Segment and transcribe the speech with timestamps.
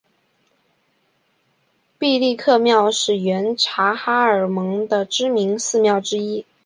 [1.99, 6.43] 毕力克庙是原察哈尔盟的知名寺庙之一。